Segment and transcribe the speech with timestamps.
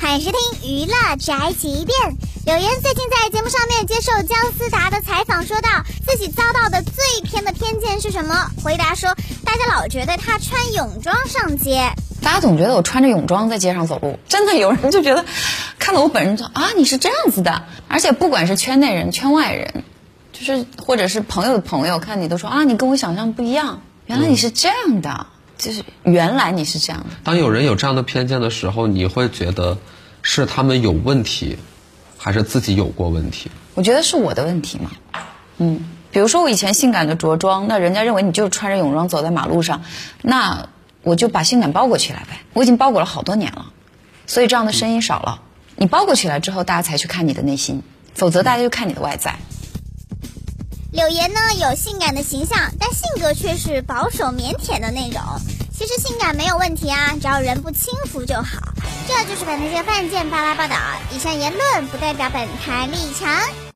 [0.00, 2.16] 欢迎收听娱乐宅急便。
[2.46, 5.68] 柳岩最近在节目上面接受姜思达的采访，说到
[6.06, 8.50] 自己遭到的最偏的偏见是什么？
[8.64, 9.14] 回答说，
[9.44, 11.92] 大家老觉得他穿泳装上街，
[12.22, 15.26] 大家总觉得我穿着泳装在街上走路，真的有人就觉得
[15.78, 17.64] 看到我本人就啊，你是这样子的。
[17.86, 19.84] 而且不管是圈内人、圈外人，
[20.32, 25.26] 就是或者是朋友的朋友，看你都说啊，你跟我想象不一样，原来你是这样的。
[25.60, 27.10] 就是原来你是这样的。
[27.22, 29.76] 当有人有这样的偏见的时候，你会觉得
[30.22, 31.58] 是他们有问题，
[32.16, 33.50] 还是自己有过问题？
[33.74, 34.90] 我觉得是我的问题嘛。
[35.58, 39.82] 嗯，比如说我以前性感的着装，那人家认为你就是穿着泳装走在马路上，
[40.22, 40.70] 那
[41.02, 42.40] 我就把性感包裹起来呗。
[42.54, 43.66] 我已经包裹了好多年了，
[44.26, 45.42] 所以这样的声音少了。
[45.76, 47.82] 你包裹起来之后，大家才去看你的内心，
[48.14, 49.36] 否则大家就看你的外在。
[50.92, 55.20] 柳岩呢有性感的形象，但性格却是保守腼腆的那种。
[55.72, 58.58] 其实性感没有问题啊，只要人不轻浮就好。
[59.06, 60.76] 这就是本台犯贱巴拉报道，
[61.14, 63.69] 以上言论不代表本台立场。